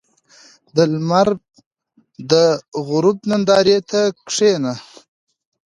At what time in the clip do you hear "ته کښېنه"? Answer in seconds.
3.89-4.73